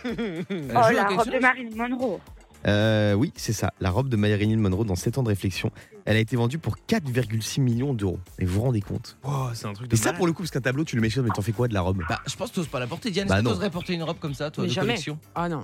[0.70, 2.18] la robe de Marilyn Monroe.
[2.66, 5.70] Euh, Oui, c'est ça, la robe de Marilyn Monroe dans 7 ans de réflexion.
[6.04, 8.18] Elle a été vendue pour 4,6 millions d'euros.
[8.38, 9.16] Et vous vous rendez compte?
[9.24, 10.16] Wow, c'est un truc de Et ça malade.
[10.18, 11.74] pour le coup, parce qu'un tableau, tu le mets sur, mais t'en fais quoi de
[11.74, 12.02] la robe?
[12.08, 13.10] Bah, je pense que t'oses pas la porter.
[13.10, 13.54] Diane, Bah, est-ce que non.
[13.54, 14.86] t'oserais porter une robe comme ça, toi, Mais de jamais.
[14.88, 15.18] collection?
[15.34, 15.62] Ah non.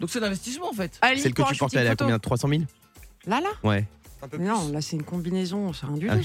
[0.00, 0.98] Donc c'est un investissement en fait.
[1.16, 2.18] Celle que tu portes, elle est à combien?
[2.18, 2.62] 300 000
[3.26, 3.48] Là, là?
[3.62, 3.86] Ouais.
[4.38, 6.22] Mais Non, là, c'est une combinaison, c'est un du tout,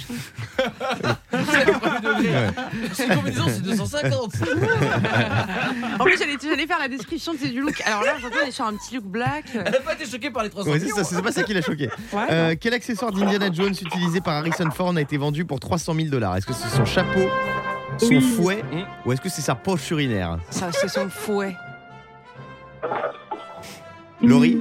[0.58, 1.20] ça.
[2.94, 4.34] C'est une combinaison, c'est 250.
[6.00, 7.82] En plus, j'allais j'allais faire la description de du look.
[7.86, 9.46] Alors là, aujourd'hui, on est sur un petit look black.
[9.54, 10.96] Elle a pas été choquée par les 300 Ouais, c'est millions.
[10.98, 11.90] ça, c'est pas ça qui l'a choqué.
[12.14, 15.94] Ouais, Euh, quel accessoire d'Indiana Jones utilisé par Harrison Ford a été vendu pour 300
[15.96, 16.38] 000 dollars?
[16.38, 17.28] Est-ce que c'est son chapeau,
[17.98, 18.22] son Oui.
[18.22, 18.84] fouet Mm.
[19.06, 20.38] ou est-ce que c'est sa poche urinaire?
[20.50, 21.56] Ça, c'est son fouet.
[24.22, 24.58] Laurie?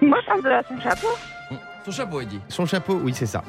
[0.00, 1.08] Moi, je pense de son chapeau.
[1.90, 2.40] Son chapeau, il dit.
[2.48, 3.42] Son chapeau, oui, c'est ça.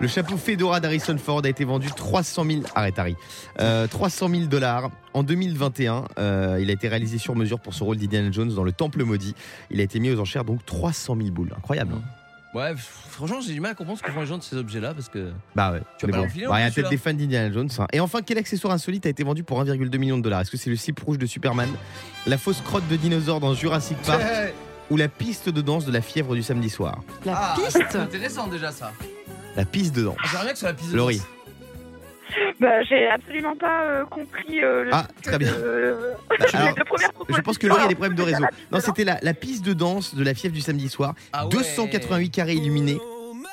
[0.00, 2.62] Le chapeau Fedora d'Harrison Ford a été vendu 300 000.
[2.74, 3.14] Arrête, Harry.
[3.60, 6.04] Euh, 300 000 dollars en 2021.
[6.18, 9.04] euh, il a été réalisé sur mesure pour son rôle d'Indiana Jones dans Le Temple
[9.04, 9.34] maudit.
[9.70, 11.52] Il a été mis aux enchères donc 300 000 boules.
[11.56, 11.92] Incroyable.
[11.96, 12.02] hein
[12.54, 14.92] Ouais, franchement, j'ai du mal à comprendre ce que font les gens de ces objets-là
[14.92, 15.32] parce que.
[15.56, 15.80] Bah ouais.
[15.98, 17.70] Tu vas pas bon, bah, il y a peut-être des fans d'Indiana Jones.
[17.78, 17.86] hein.
[17.94, 20.40] Et enfin, quel accessoire insolite a été vendu pour 1,2 million de dollars?
[20.42, 21.70] Est-ce que c'est le slip rouge de Superman,
[22.26, 24.20] la fausse crotte de dinosaure dans Jurassic Park?
[24.92, 27.96] Ou la piste de danse de la fièvre du samedi soir La Ah, piste C'est
[27.98, 28.92] intéressant déjà ça.
[29.56, 30.16] La piste de danse.
[30.22, 31.16] Ah, J'aimerais bien que sur la piste de Laurie.
[31.18, 31.26] danse.
[32.60, 34.90] Bah, j'ai absolument pas euh, compris euh, le.
[34.92, 35.52] Ah, très bien.
[35.52, 36.12] euh,
[36.54, 38.44] Alors, les deux premières je pense que Laurie a des problèmes de réseau.
[38.72, 41.14] Non, c'était la, la piste de danse de la fièvre du samedi soir.
[41.32, 41.50] Ah ouais.
[41.52, 42.98] 288 carrés illuminés,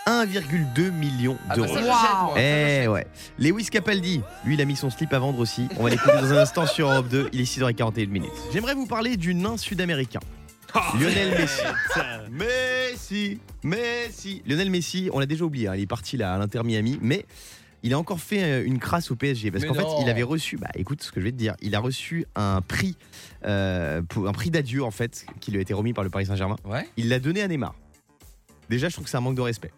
[0.07, 1.73] 1,2 million Ah bah d'euros.
[1.75, 2.25] ça, Wow.
[2.27, 2.33] moi.
[2.41, 3.05] Eh ouais.
[3.37, 5.67] Lewis Capaldi, lui, il a mis son slip à vendre aussi.
[5.77, 7.29] On va l'écouter dans un instant sur Europe 2.
[7.33, 8.31] Il est 6h41 minutes.
[8.53, 10.19] J'aimerais vous parler du nain sud-américain.
[10.99, 11.63] Lionel Messi.
[12.31, 14.43] Messi, Messi.
[14.47, 17.25] Lionel Messi, on l'a déjà oublié, hein, il est parti là à l'Inter Miami, mais
[17.83, 20.57] il a encore fait euh, une crasse au PSG parce qu'en fait, il avait reçu,
[20.57, 22.97] bah écoute ce que je vais te dire, il a reçu un prix,
[23.45, 26.25] euh, pour, un prix d'adieu en fait, qui lui a été remis par le Paris
[26.25, 26.57] Saint-Germain.
[26.65, 26.87] Ouais.
[26.97, 27.75] Il l'a donné à Neymar.
[28.69, 29.71] Déjà, je trouve que c'est un manque de respect.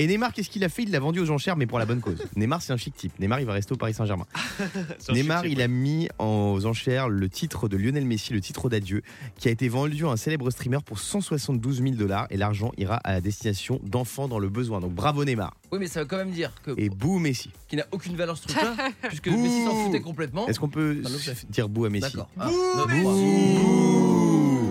[0.00, 0.82] Et Neymar, qu'est-ce qu'il a fait?
[0.84, 2.24] Il l'a vendu aux enchères, mais pour la bonne cause.
[2.36, 3.18] Neymar, c'est un chic type.
[3.18, 4.26] Neymar, il va rester au Paris Saint-Germain.
[5.12, 9.02] Neymar, il a mis en- aux enchères le titre de Lionel Messi, le titre d'adieu,
[9.38, 12.26] qui a été vendu à un célèbre streamer pour 172 000 dollars.
[12.30, 14.78] Et l'argent ira à la destination d'enfants dans le besoin.
[14.80, 15.54] Donc bravo Neymar.
[15.72, 17.50] Oui, mais ça veut quand même dire que Et bouh Messi.
[17.68, 18.74] qu'il n'a aucune valeur ce truc-là,
[19.08, 19.36] puisque Bouh.
[19.42, 20.46] Messi s'en foutait complètement.
[20.46, 22.28] Est-ce qu'on peut autre dire bouh à Messi D'accord.
[22.38, 23.58] Ah, Bouh, notre Messi.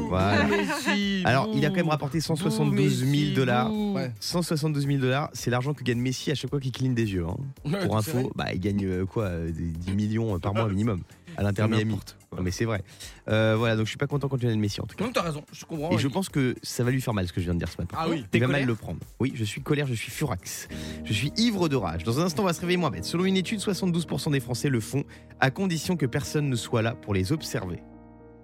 [0.10, 0.46] Voilà.
[0.46, 0.97] Messi,
[1.28, 3.70] Alors, il a quand même rapporté 172 000 Messi, dollars.
[3.70, 3.94] bouh.
[3.96, 4.12] Ouais.
[4.20, 7.26] 172 000 dollars, c'est l'argent que gagne Messi à chaque fois qu'il cligne des yeux.
[7.28, 7.38] hein.
[7.86, 11.02] Pour info, bah, il gagne euh, quoi euh, des 10 millions par mois minimum
[11.36, 12.00] à l'Inter Miami.
[12.36, 12.84] Non, mais c'est vrai.
[13.30, 15.04] Euh, voilà, donc je suis pas content quand Lionel Messi en tout cas.
[15.04, 15.92] Donc t'as raison, je comprends.
[15.92, 17.70] Et je pense que ça va lui faire mal ce que je viens de dire
[17.70, 17.96] ce matin.
[18.00, 19.00] Ah oui, Il t'es va mal colère le prendre.
[19.20, 20.68] Oui, je suis colère, je suis furax.
[21.04, 22.04] Je suis ivre de rage.
[22.04, 23.06] Dans un instant, on va se réveiller moins bête.
[23.06, 25.04] Selon une étude, 72% des Français le font
[25.40, 27.82] à condition que personne ne soit là pour les observer.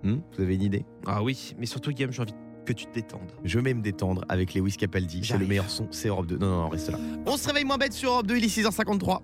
[0.03, 0.85] Hmm, Vous avez une idée?
[1.07, 2.33] Ah oui, mais surtout, Guillaume, j'ai envie
[2.65, 3.31] que tu te détendes.
[3.43, 5.21] Je vais me détendre avec Lewis Capaldi.
[5.23, 6.37] C'est le meilleur son, c'est Europe 2.
[6.37, 6.97] Non, non, non, reste là.
[7.25, 9.19] On se réveille moins bête sur Europe 2, il est 6h53.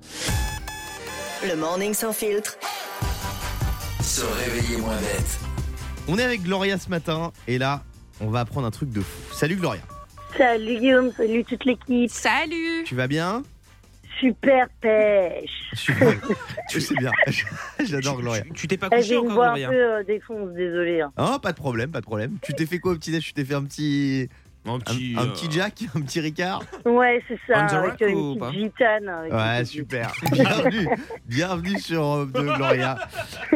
[1.47, 2.57] Le morning sans filtre.
[4.01, 5.39] Se réveiller moins bête.
[6.07, 7.83] On est avec Gloria ce matin et là,
[8.19, 9.33] on va apprendre un truc de fou.
[9.33, 9.81] Salut Gloria.
[10.37, 12.11] Salut Guillaume, salut toute l'équipe.
[12.11, 13.43] Salut Tu vas bien?
[14.19, 15.69] Super pêche.
[15.73, 16.13] Super.
[16.69, 17.11] tu sais bien.
[17.85, 18.43] J'adore Gloria.
[18.53, 21.01] Tu t'es pas Eh, couché encore, voix un Gloria peu euh, défonce, désolé.
[21.01, 21.11] hein.
[21.17, 22.37] Oh, pas de problème, pas de problème.
[22.41, 23.23] Tu t'es fait quoi au petit déj?
[23.25, 24.29] Tu t'es fait un petit.
[24.65, 25.15] Un Un, petit.
[25.17, 26.61] un euh, petit Jack Un petit Ricard?
[26.85, 29.07] Ouais, c'est ça, avec euh, ou une petite gitane.
[29.07, 30.11] avec Ouais, super.
[30.31, 30.87] Bienvenue.
[31.25, 32.97] Bienvenue sur Europe 2, Gloria.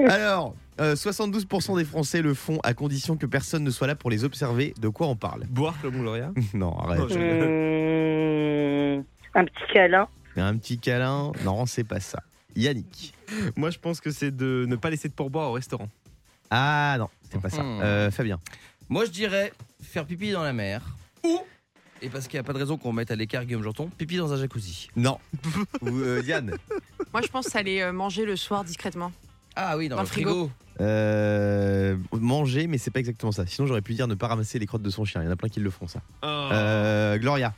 [0.08, 0.56] Alors.
[0.80, 4.23] euh, 72% des Français le font à condition que personne ne soit là pour les
[4.23, 4.73] observer.
[4.80, 5.43] De quoi on parle?
[5.49, 6.32] Boire comme Gloria?
[6.54, 7.02] Non, arrête.
[7.04, 7.84] Oh, je-
[8.97, 9.04] Mmh,
[9.36, 10.08] un petit câlin.
[10.36, 12.24] Un petit câlin Non, c'est pas ça.
[12.56, 13.13] Yannick.
[13.56, 15.89] Moi, je pense que c'est de ne pas laisser de pourboire au restaurant.
[16.52, 17.63] Ah non, c'est pas ça.
[17.63, 17.82] Hmm.
[17.82, 18.39] Euh, Fabien.
[18.89, 20.82] Moi, je dirais faire pipi dans la mer.
[21.24, 21.39] Ou,
[22.02, 24.17] et parce qu'il n'y a pas de raison qu'on mette à l'écart Guillaume Janton, pipi
[24.17, 24.89] dans un jacuzzi.
[24.96, 25.17] Non.
[25.82, 26.58] Ou, euh, Diane.
[27.13, 29.12] Moi, je pense aller euh, manger le soir discrètement.
[29.56, 30.30] Ah oui, dans, Dans le le frigo.
[30.30, 30.52] frigo.
[30.82, 33.46] Euh, manger, mais c'est pas exactement ça.
[33.46, 35.22] Sinon, j'aurais pu dire ne pas ramasser les crottes de son chien.
[35.22, 36.02] Il y en a plein qui le font, ça.
[36.24, 36.26] Oh.
[36.28, 37.54] Euh, Gloria.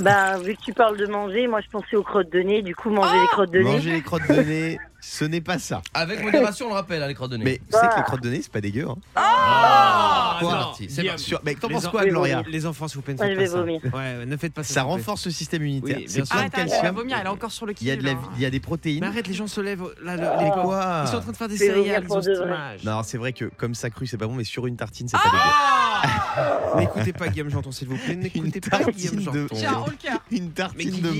[0.00, 2.62] Bah, vu que tu parles de manger, moi je pensais aux crottes de nez.
[2.62, 3.64] Du coup, manger les crottes de nez.
[3.64, 5.82] Manger les crottes de nez, ce n'est pas ça.
[5.94, 7.44] Avec modération, on le rappelle, hein, les crottes de nez.
[7.44, 8.86] Mais tu sais que les crottes de nez, c'est pas dégueu.
[8.88, 8.96] Hein.
[9.16, 11.24] Ah, Quoi non, parti, c'est Guillaume, parti.
[11.24, 13.26] Sur- Mais t'en les penses en- quoi, Gloria Les enfants, s'il vous plaît, ne Ouais,
[13.26, 13.58] faites je vais pas ça.
[13.58, 13.80] vomir.
[13.92, 14.68] Ouais, ne faites pas ça.
[14.68, 15.00] Ça s'il vous plaît.
[15.00, 15.96] renforce le système immunitaire.
[15.98, 16.26] Oui, bien c'est sûr.
[16.26, 16.96] plein de Arrête, arrête, elle va calcium.
[16.96, 18.60] vomir, elle est encore sur le Il y, a de la, il y a des
[18.60, 19.00] protéines.
[19.00, 19.82] Mais arrête, les gens se lèvent.
[20.02, 20.42] Là, le- Ah.
[20.44, 22.04] les Quoi Ils sont en train de faire des céréales.
[22.04, 22.76] pour ont vrai.
[22.84, 25.16] Non, c'est vrai que comme ça cru, c'est pas bon, mais sur une tartine, c'est
[25.16, 25.87] pas Ah
[26.76, 28.14] N'écoutez pas Guillaume Janton, s'il vous plaît.
[28.16, 29.54] N'écoutez pas tartine Guillaume de- Janton.
[29.56, 30.20] Tiens, haut le cœur.
[30.30, 30.42] dégueu.
[30.44, 31.10] Une tartine de.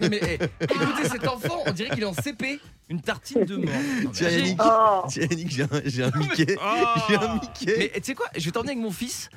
[0.00, 2.60] Non, mais eh, écoutez cet enfant, on dirait qu'il est en CP.
[2.88, 3.74] Une tartine de mort.
[4.04, 6.56] Non, mais- Tiens, Yannick, Oh, tiens, Yannick, j'ai un, j'ai un Mickey.
[6.58, 6.84] Oh.
[7.08, 7.74] J'ai un Mickey.
[7.78, 9.28] Mais tu sais quoi Je vais t'emmener avec mon fils.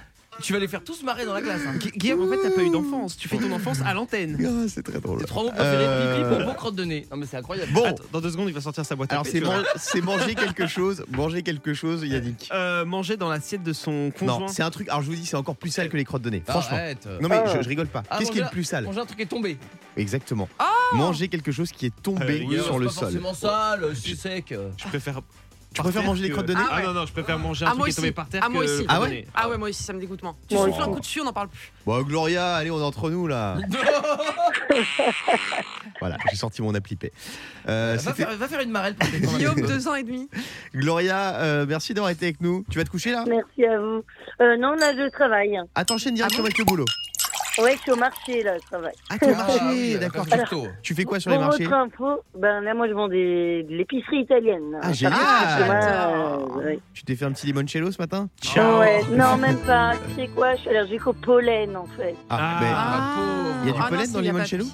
[0.42, 1.62] Tu vas les faire tous marrer dans la classe.
[1.68, 1.76] Hein.
[1.80, 3.18] Gu- Guillaume, en fait, t'as pas eu d'enfance.
[3.18, 4.38] Tu fais ton enfance à l'antenne.
[4.46, 5.20] Ah, c'est très drôle.
[5.20, 7.08] Tes trois mots préférés Euh, pipi, bonbon, crotte de nez.
[7.12, 7.72] Non mais c'est incroyable.
[7.74, 9.12] Bon, Attends, dans deux secondes, il va sortir sa boîte.
[9.12, 11.04] à alors c'est man- c'est manger quelque chose.
[11.10, 12.50] Manger quelque chose, Yannick.
[12.54, 14.40] Euh, manger dans l'assiette de son conjoint.
[14.42, 14.88] Non, c'est un truc.
[14.90, 16.44] Alors je vous dis, c'est encore plus sale que les crottes de nez.
[16.48, 16.78] Franchement.
[16.78, 17.08] Arrête.
[17.22, 17.58] Non mais Ah.
[17.58, 18.04] je, je rigole pas.
[18.10, 19.58] Ah, Qu'est-ce qui est le plus sale Manger un truc qui est tombé.
[19.96, 20.48] Exactement.
[20.94, 23.04] Manger quelque chose qui est tombé sur c'est le pas sol.
[23.04, 24.54] forcément sale, c'est sec.
[24.78, 25.22] Je préfère.
[25.78, 27.68] Tu préfères manger les que- crottes de nez Ah non, non, je préfère manger un
[27.68, 28.14] Ah, truc moi qui est tombé aussi.
[28.16, 28.86] par terre Ah, moi aussi.
[28.88, 29.26] Ah ouais.
[29.36, 30.36] Ah ouais, moi aussi, ça me dégoûte moins.
[30.50, 31.72] Tu souffles un coup dessus, on n'en parle plus.
[31.86, 33.58] Bon, Gloria, allez, on est entre nous là.
[36.00, 37.12] voilà, j'ai sorti mon appli paix.
[37.68, 40.30] Euh, va, c'était- faire, va faire une marelle pour tes Guillaume, deux ans et demi.
[40.74, 42.64] Gloria, euh, merci d'avoir été avec nous.
[42.72, 43.24] Tu vas te coucher là?
[43.28, 44.04] Merci à vous.
[44.42, 45.60] Euh, non, là je travaille.
[45.76, 46.86] Ah, t'enchaînes directement avec le boulot.
[47.60, 48.94] Ouais, je suis au marché là, je travaille.
[49.10, 50.26] Ah, t'es au Ah, marché, oui, d'accord.
[50.26, 50.68] Gisto.
[50.84, 53.64] Tu fais quoi sur les Pour marchés votre info, ben là moi je vends des,
[53.64, 54.78] de l'épicerie italienne.
[54.82, 55.18] Ah, génial.
[55.58, 56.58] J'adore.
[56.58, 56.80] euh, ouais.
[56.94, 59.94] Tu t'es fait un petit limoncello ce matin Ouais, non, même pas.
[60.10, 62.16] Tu sais quoi, je suis allergique au pollen en fait.
[62.30, 62.60] Ah, Ah.
[62.62, 62.68] mais-
[63.16, 63.56] pauvre.
[63.64, 64.66] Il y a du Ah pollen si, dans a Limoncello.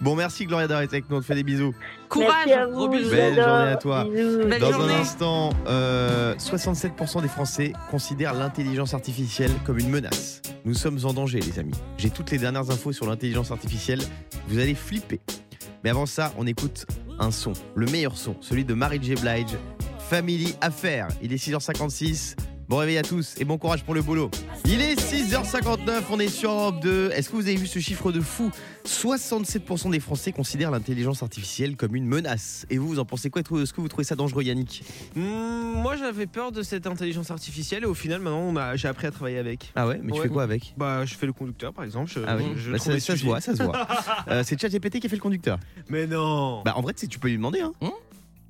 [0.00, 1.16] Bon, merci Gloria d'avoir été avec nous.
[1.16, 1.74] On te fait des bisous.
[2.08, 2.48] Courage.
[2.72, 3.10] Gros bisous.
[3.10, 4.04] Belle journée à toi.
[4.04, 4.94] Belle Dans journée.
[4.94, 10.42] un instant, euh, 67% des Français considèrent l'intelligence artificielle comme une menace.
[10.64, 11.74] Nous sommes en danger, les amis.
[11.98, 14.00] J'ai toutes les dernières infos sur l'intelligence artificielle.
[14.48, 15.20] Vous allez flipper.
[15.82, 16.86] Mais avant ça, on écoute
[17.18, 19.14] un son, le meilleur son, celui de Mary J.
[19.14, 19.56] Blige,
[19.98, 21.08] Family Affair.
[21.22, 22.36] Il est 6h56.
[22.68, 24.30] Bon réveil à tous et bon courage pour le boulot.
[24.64, 27.10] Il est 6h59, on est sur Europe 2.
[27.10, 28.50] Est-ce que vous avez vu ce chiffre de fou?
[28.86, 32.64] 67% des Français considèrent l'intelligence artificielle comme une menace.
[32.70, 33.42] Et vous, vous en pensez quoi?
[33.42, 34.82] Est-ce que vous trouvez ça dangereux, Yannick?
[35.14, 35.20] Hmm,
[35.76, 39.38] moi, j'avais peur de cette intelligence artificielle et au final, maintenant, j'ai appris à travailler
[39.38, 39.70] avec.
[39.76, 40.24] Ah ouais, mais tu Ouais.
[40.26, 40.74] fais quoi avec?
[40.78, 42.10] Bah, je fais le conducteur, par exemple.
[42.10, 43.86] Je, Ah oui, je Bah, ça, ça se voit, ça se voit.
[44.28, 45.58] Euh, c'est ChatGPT qui a fait le conducteur.
[45.90, 46.62] Mais non.
[46.64, 47.60] Bah en vrai, tu peux lui demander.
[47.60, 47.72] Hein.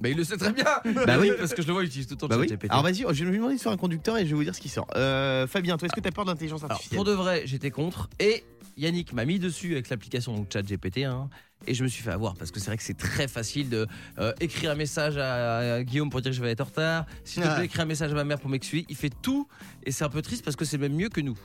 [0.00, 0.64] Bah il le sait très bien.
[1.06, 1.30] Bah oui.
[1.38, 2.48] parce que je le vois, il utilise tout le temps Bah oui.
[2.68, 4.54] Alors vas-y, je vais lui demander de faire un conducteur et je vais vous dire
[4.54, 4.86] ce qui sort.
[4.96, 7.42] Euh, Fabien, toi, est-ce que tu as peur de l'intelligence Alors, artificielle pour de vrai,
[7.46, 8.08] j'étais contre.
[8.18, 8.44] Et
[8.76, 11.04] Yannick m'a mis dessus avec l'application donc ChatGPT.
[11.04, 11.28] Hein,
[11.66, 13.86] et je me suis fait avoir parce que c'est vrai que c'est très facile de
[14.18, 17.06] euh, écrire un message à, à Guillaume pour dire que je vais être en retard.
[17.24, 17.54] S'il te Ah.
[17.54, 18.84] plaît, écrire un message à ma mère pour m'excuser.
[18.90, 19.48] Il fait tout
[19.84, 21.38] et c'est un peu triste parce que c'est même mieux que nous.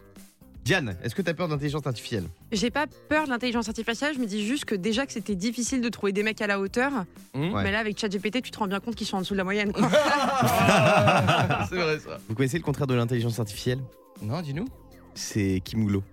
[0.70, 2.26] Diane, est-ce que tu as peur d'intelligence artificielle?
[2.52, 5.82] J'ai pas peur de l'intelligence artificielle, je me dis juste que déjà que c'était difficile
[5.82, 6.92] de trouver des mecs à la hauteur,
[7.34, 7.50] Ouais.
[7.64, 9.44] mais là avec ChatGPT, tu te rends bien compte qu'ils sont en dessous de la
[9.44, 9.74] moyenne.
[9.74, 9.90] quoi.
[11.70, 12.20] c'est vrai ça.
[12.30, 13.80] Vous connaissez le contraire de l'intelligence artificielle?
[14.22, 14.68] Non, dis-nous.
[15.16, 16.04] C'est Kim Goulot.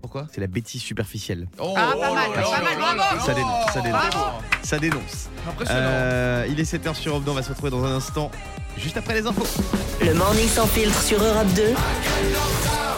[0.00, 0.28] Pourquoi?
[0.32, 1.48] C'est la bêtise superficielle.
[1.58, 3.26] Oh, Ah, pas oh mal, là pas mal, bravo.
[3.26, 4.10] Ça dénonce, ça dénonce.
[4.14, 4.38] Bravo.
[4.62, 5.28] Ça dénonce.
[5.48, 5.80] Impressionnant.
[5.82, 8.30] Euh, il est 7h sur Europe 2, on va se retrouver dans un instant,
[8.78, 9.42] juste après les infos.
[10.00, 11.74] Le morning sans filtre sur Europe 2.